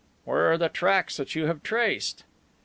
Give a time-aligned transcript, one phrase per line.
[0.23, 2.23] "Where are the tracks that you have traced?"